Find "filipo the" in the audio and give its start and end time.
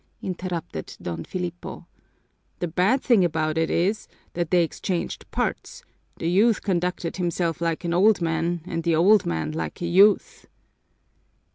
1.23-2.67